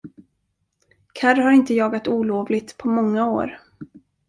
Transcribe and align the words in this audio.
Karr 1.13 1.35
har 1.35 1.51
inte 1.51 1.73
jagat 1.73 2.07
olovligt 2.07 2.77
på 2.77 2.87
många 2.89 3.29
år. 3.29 3.59